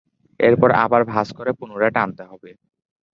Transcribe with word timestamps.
এরপর 0.39 0.69
আবার 0.83 1.01
ভাঁজ 1.11 1.27
করে 1.37 1.51
পুনরায় 1.59 1.93
টানতে 1.95 2.23
হবে। 2.25 2.49